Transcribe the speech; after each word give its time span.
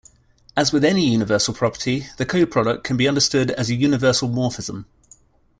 As 0.57 0.71
with 0.71 0.83
any 0.83 1.05
universal 1.05 1.53
property, 1.53 2.07
the 2.17 2.25
coproduct 2.25 2.83
can 2.83 2.97
be 2.97 3.07
understood 3.07 3.51
as 3.51 3.69
a 3.69 3.75
universal 3.75 4.27
morphism. 4.29 4.85